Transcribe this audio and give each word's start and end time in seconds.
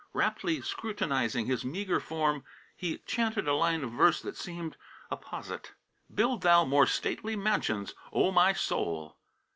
Raptly 0.15 0.63
scrutinizing 0.63 1.45
his 1.45 1.63
meagre 1.63 1.99
form 1.99 2.43
he 2.75 2.97
chanted 3.05 3.47
a 3.47 3.53
line 3.53 3.83
of 3.83 3.91
verse 3.91 4.19
that 4.23 4.35
seemed 4.35 4.75
apposite: 5.11 5.73
"_Build 6.11 6.41
thou 6.41 6.65
more 6.65 6.87
stately 6.87 7.35
mansions, 7.35 7.93
O 8.11 8.31
my 8.31 8.51
soul! 8.51 9.15